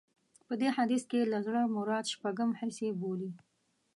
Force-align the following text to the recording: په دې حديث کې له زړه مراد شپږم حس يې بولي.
په 0.47 0.53
دې 0.61 0.69
حديث 0.77 1.03
کې 1.11 1.29
له 1.31 1.39
زړه 1.47 1.61
مراد 1.75 2.05
شپږم 2.13 2.49
حس 2.59 2.77
يې 2.85 2.91
بولي. 2.99 3.31